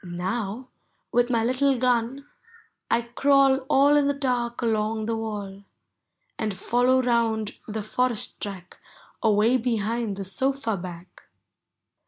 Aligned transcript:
Now, 0.03 0.69
with 1.11 1.29
niy 1.29 1.45
little 1.45 1.77
gun. 1.77 2.25
I 2.89 3.03
crawl 3.03 3.59
All 3.69 3.95
in 3.95 4.07
the 4.07 4.15
dark 4.15 4.63
along 4.63 5.05
the 5.05 5.15
wall. 5.15 5.63
And 6.39 6.55
follow 6.57 7.03
round 7.03 7.53
the 7.67 7.83
forest 7.83 8.41
track 8.41 8.79
Away 9.21 9.57
behind 9.57 10.17
the 10.17 10.25
sofa 10.25 10.75
back. 10.75 11.27